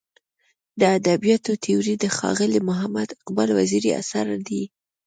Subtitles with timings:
[0.79, 4.61] د ادبیاتو تیوري د ښاغلي محمد اقبال وزیري اثر دی.